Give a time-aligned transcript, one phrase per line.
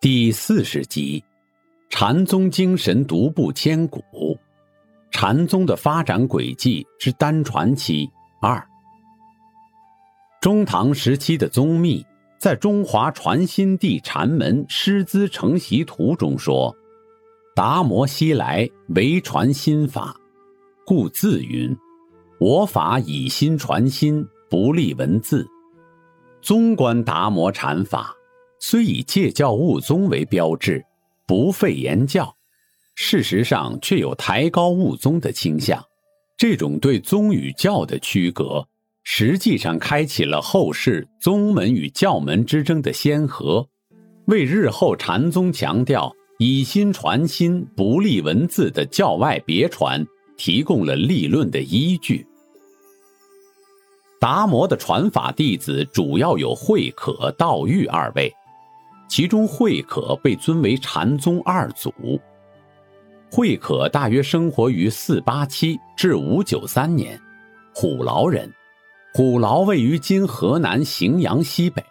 [0.00, 1.24] 第四十集：
[1.90, 4.00] 禅宗精神独步千古，
[5.10, 8.08] 禅宗的发展轨迹之单传期
[8.40, 8.64] 二。
[10.40, 12.06] 中唐时期的宗密。
[12.38, 16.72] 在《中华传心地禅门师资承袭图》中说
[17.56, 20.14] ：“达摩西来为传心法，
[20.86, 21.76] 故自云：
[22.38, 25.44] 我法以心传心，不立文字。
[26.40, 28.14] 纵观达摩禅法，
[28.60, 30.84] 虽以戒教悟宗为标志，
[31.26, 32.34] 不废言教，
[32.94, 35.82] 事实上却有抬高悟宗的倾向。
[36.36, 38.66] 这种对宗与教的区隔。”
[39.10, 43.66] 实际上，开启了后世宗门与教门之争的先河，
[44.26, 50.06] 为日后禅宗强调以心传心、不立文字的教外别传
[50.36, 52.26] 提供了立论的依据。
[54.20, 58.30] 达摩的传法弟子主要有慧可、道玉二位，
[59.08, 61.92] 其中慧可被尊为禅宗二祖。
[63.30, 67.20] 慧可大约生活于四八七至五九三年，
[67.74, 68.52] 虎牢人。
[69.14, 71.82] 虎牢位于今河南荥阳西北，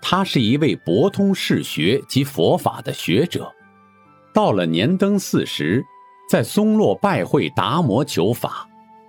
[0.00, 3.50] 他是一位博通世学及佛法的学者。
[4.32, 5.82] 到了年登四十，
[6.30, 8.68] 在松落拜会达摩求法，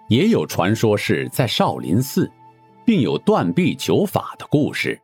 [0.09, 2.31] 也有传说是在少林寺，
[2.85, 4.99] 并有断臂求法的故事。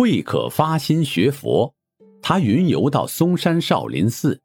[0.00, 1.74] 慧可发心学佛，
[2.22, 4.40] 他云游到嵩山少林寺，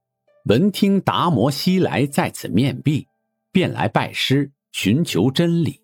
[0.50, 3.08] 闻听达摩西来在此面壁，
[3.54, 4.52] 便来拜师。
[4.74, 5.80] 寻求真理，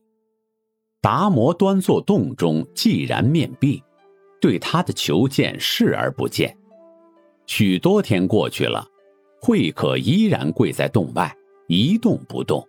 [1.00, 3.82] 达摩端坐洞中，寂然面壁，
[4.42, 6.54] 对他的求见视而不见。
[7.48, 8.86] 许多天过去了，
[9.40, 11.34] 慧可依然跪在洞外，
[11.70, 12.62] 一动不动。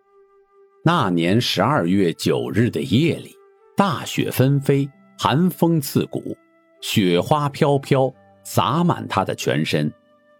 [0.85, 3.35] 那年十二月九日的夜里，
[3.77, 4.89] 大雪纷飞，
[5.19, 6.37] 寒风刺骨，
[6.83, 8.13] 雪花飘飘，
[8.45, 9.91] 洒满他的全身，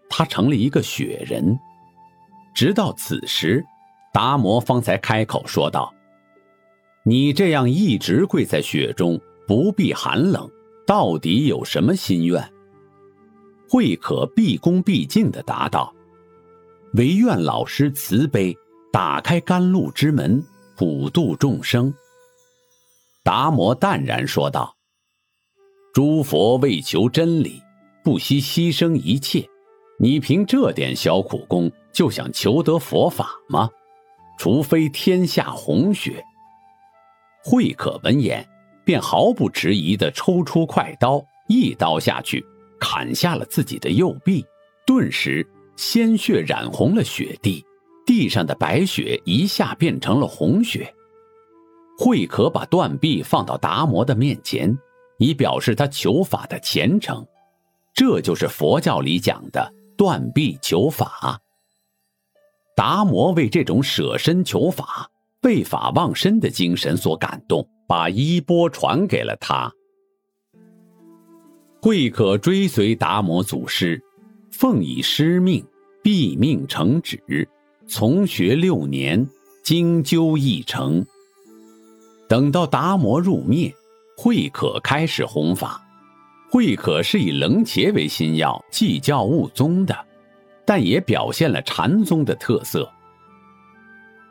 [0.07, 1.57] 他成了一个雪人。
[2.53, 3.65] 直到此时。
[4.13, 5.91] 达摩方才开口说道
[7.03, 10.47] ：“你这样一直跪在雪中，不避寒冷，
[10.85, 12.53] 到底有什么心愿？”
[13.67, 15.91] 慧可毕恭毕敬地答道
[16.93, 18.55] ：“唯愿老师慈悲，
[18.91, 20.45] 打开甘露之门，
[20.77, 21.91] 普度众生。”
[23.25, 24.75] 达摩淡然说道
[25.93, 27.61] ：“诸佛为求真理，
[28.03, 29.47] 不惜牺牲一切，
[29.99, 33.69] 你凭这点小苦功，就想求得佛法吗？”
[34.39, 36.25] 除非天下红雪。
[37.43, 38.43] 慧可闻言，
[38.83, 42.43] 便毫不迟疑地抽出快刀，一刀下去，
[42.79, 44.43] 砍下了自己的右臂。
[44.87, 47.63] 顿时，鲜血染红了雪地，
[48.03, 50.91] 地上的白雪一下变成了红雪。
[51.99, 54.75] 慧可把断臂放到达摩的面前，
[55.23, 57.25] 以表示他求法的虔诚。
[57.93, 61.39] 这就是佛教里讲的断臂求法。
[62.75, 65.07] 达摩为这种舍身求法、
[65.43, 69.71] 为法忘身的精神所感动，把衣钵传给了他。
[71.79, 74.01] 慧可追随达摩祖师，
[74.51, 75.63] 奉以师命，
[76.01, 77.47] 毕命成旨，
[77.87, 79.27] 从学六年，
[79.63, 81.05] 经究一成。
[82.27, 83.71] 等到达摩入灭，
[84.17, 85.81] 慧可开始弘法。
[86.49, 89.97] 慧可是以楞伽为心要，继教悟宗的。
[90.65, 92.89] 但也表现了禅宗的特色。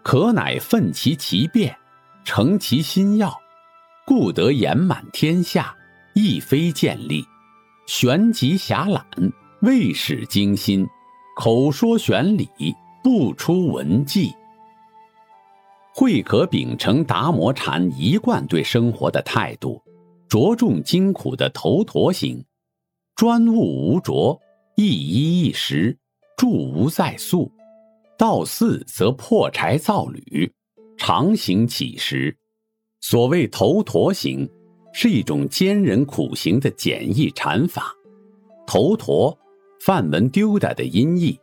[0.03, 1.77] 可乃奋其其变，
[2.25, 3.39] 成其心要，
[4.07, 5.77] 故得言满天下，
[6.15, 7.23] 亦非见利，
[7.87, 9.05] 玄极遐览，
[9.61, 10.87] 未始精心，
[11.37, 12.49] 口说玄理，
[13.03, 14.33] 不出文迹。
[15.95, 19.81] 慧可秉承达摩禅一贯对生活的态度，
[20.29, 22.45] 着重精苦的头陀行，
[23.15, 24.41] 专务无着，
[24.77, 25.97] 一衣一食。
[26.35, 27.53] 住无在宿，
[28.19, 30.51] 到寺则破柴造铝，
[30.97, 32.37] 常行乞食。
[33.01, 34.49] 所谓头陀行，
[34.93, 37.95] 是一种坚忍苦行的简易禅法。
[38.67, 39.39] 头陀，
[39.79, 41.39] 梵文丢达的音译，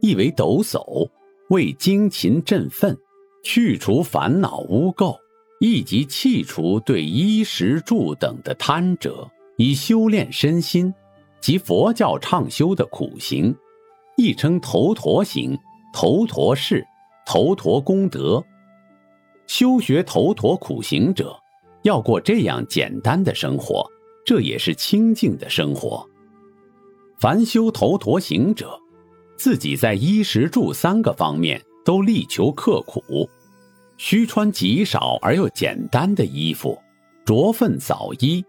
[0.00, 1.10] 意为抖擞，
[1.48, 2.96] 为精勤振奋，
[3.44, 5.16] 去除烦恼污垢，
[5.60, 10.92] 亦即弃除对衣食住等的贪者，以修炼身心，
[11.40, 13.54] 及佛教倡修的苦行，
[14.16, 15.56] 亦称头陀行、
[15.92, 16.84] 头陀事、
[17.26, 18.42] 头陀功德。
[19.46, 21.38] 修学头陀苦行者，
[21.82, 23.86] 要过这样简单的生活，
[24.24, 26.04] 这也是清净的生活。
[27.20, 28.80] 凡修头陀行者，
[29.36, 33.28] 自己在衣食住三个方面都力求刻苦，
[33.96, 36.80] 需穿极少而又简单的衣服，
[37.24, 38.44] 着粪扫衣，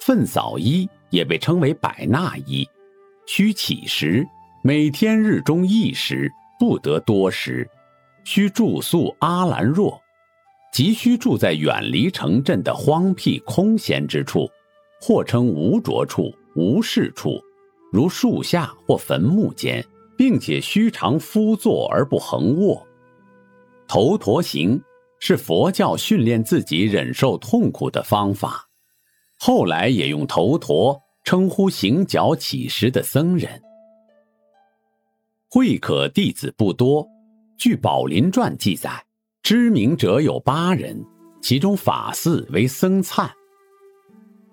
[0.00, 2.68] 粪扫衣也被称为百纳衣。
[3.26, 4.26] 需起食，
[4.62, 7.68] 每天日中一食，不得多食。
[8.24, 10.00] 需住宿阿兰若。
[10.72, 14.48] 急需住在远离城镇的荒僻空闲之处，
[15.00, 17.40] 或称无着处、无事处，
[17.90, 19.84] 如树下或坟墓间，
[20.20, 22.86] 并且须常敷坐而不横卧。
[23.88, 24.78] 头陀行
[25.18, 28.68] 是佛教训练自己忍受痛苦的方法，
[29.38, 33.62] 后来也用头陀称呼行脚起食的僧人。
[35.48, 37.08] 慧可弟子不多，
[37.56, 39.02] 据《宝林传》记载。
[39.42, 41.02] 知名者有八人，
[41.40, 43.30] 其中法嗣为僧璨。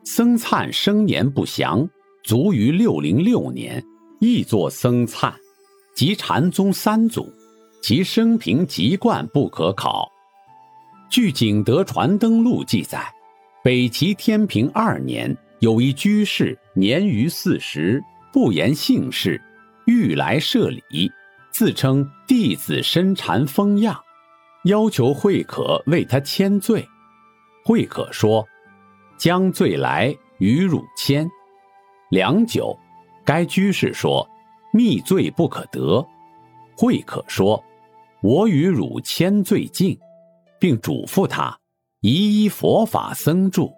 [0.05, 1.85] 僧璨生年不详，
[2.23, 3.83] 卒于六零六年，
[4.21, 5.37] 亦作僧璨，
[5.97, 7.27] 即禅宗三祖，
[7.81, 10.07] 其生平籍贯不可考。
[11.09, 13.11] 据《景德传灯录》记载，
[13.63, 17.99] 北齐天平二年，有一居士年逾四十，
[18.31, 19.41] 不言姓氏，
[19.87, 21.11] 欲来设礼，
[21.49, 23.99] 自称弟子身禅风样。
[24.65, 26.87] 要求慧可为他签罪，
[27.65, 28.47] 慧可说
[29.17, 31.27] ：“将罪来与汝签。”
[32.11, 32.77] 良久，
[33.25, 34.29] 该居士说
[34.77, 36.05] ：“密罪不可得。”
[36.77, 37.61] 慧可说
[38.21, 39.99] ：“我与汝签罪境，
[40.59, 41.59] 并嘱咐他
[42.01, 43.73] 宜依佛法僧住。”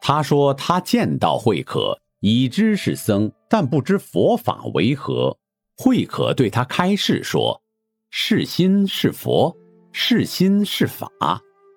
[0.00, 5.34] 他说：“他见到慧可，已知是僧，但不知佛法为何。”
[5.78, 7.62] 慧可对他开示说
[8.10, 9.56] ：“是心是佛。”
[9.92, 11.10] 是心是法，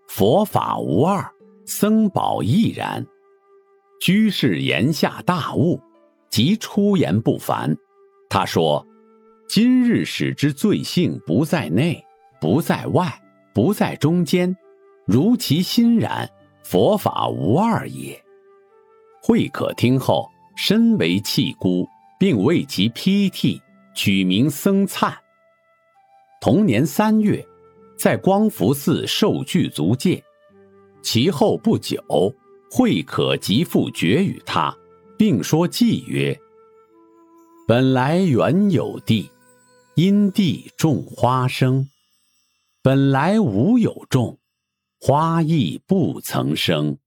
[0.08, 1.28] 佛法无二，
[1.66, 3.04] 僧宝亦然。
[4.00, 5.82] 居士言下大悟，
[6.30, 7.76] 即出言不凡。
[8.34, 8.84] 他说
[9.48, 12.04] ：“今日使之罪性不在内，
[12.42, 13.22] 不在外，
[13.54, 14.58] 不在中间，
[15.06, 16.28] 如其心然，
[16.64, 18.20] 佛法无二也。”
[19.22, 21.88] 慧可听后深为弃孤，
[22.18, 23.62] 并为其披剃，
[23.94, 25.16] 取名僧璨。
[26.42, 27.46] 同年三月。
[27.96, 30.22] 在光福寺受具足戒，
[31.04, 32.04] 其后不久，
[32.72, 34.76] 慧可即复绝与他，
[35.18, 36.38] 并说偈曰
[37.66, 39.32] ：“本来原有地，
[39.96, 41.88] 因地种花生；
[42.82, 44.38] 本来无有种，
[45.00, 46.98] 花亦不曾生。”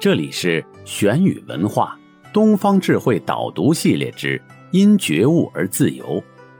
[0.00, 1.98] 这里是玄宇文化
[2.32, 4.38] 东方智慧导读系列之
[4.70, 6.06] 《因觉悟而自由》。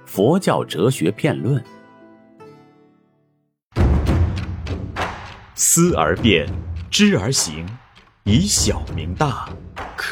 [0.05, 1.64] 佛教哲学辩论：
[5.55, 6.46] 思而变，
[6.90, 7.67] 知而行，
[8.25, 9.49] 以小明大，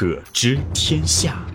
[0.01, 1.45] 可知天下。